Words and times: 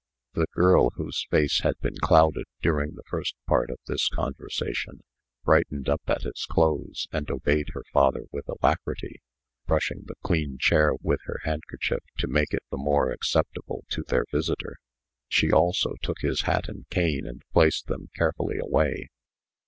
The 0.33 0.47
girl, 0.55 0.89
whose 0.95 1.27
face 1.29 1.59
had 1.59 1.79
been 1.79 1.99
clouded 2.01 2.45
during 2.59 2.95
the 2.95 3.03
first 3.05 3.35
part 3.45 3.69
of 3.69 3.77
this 3.85 4.09
conversation, 4.09 5.03
brightened 5.43 5.87
up 5.87 6.01
at 6.07 6.25
its 6.25 6.47
close, 6.47 7.05
and 7.11 7.29
obeyed 7.29 7.67
her 7.73 7.83
father 7.93 8.23
with 8.31 8.45
alacrity, 8.49 9.21
brushing 9.67 10.05
the 10.05 10.15
clean 10.23 10.57
chair 10.57 10.93
with 11.03 11.19
her 11.25 11.41
handkerchief, 11.43 11.99
to 12.17 12.27
make 12.27 12.51
it 12.51 12.63
the 12.71 12.77
more 12.77 13.11
acceptable 13.11 13.85
to 13.89 14.03
their 14.07 14.25
visitor. 14.31 14.77
She 15.27 15.51
also 15.51 15.93
took 16.01 16.21
his 16.21 16.41
hat 16.49 16.67
and 16.67 16.89
cane, 16.89 17.27
and 17.27 17.43
placed 17.53 17.85
them 17.85 18.07
carefully 18.15 18.57
away. 18.57 19.09